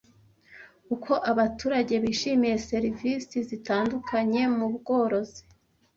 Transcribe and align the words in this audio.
Uko 0.95 1.11
abaturage 1.31 1.93
bishimiye 2.03 2.55
serivisi 2.69 3.37
zitandukanye 3.49 4.41
mu 4.57 4.65
bworozi 4.75 5.41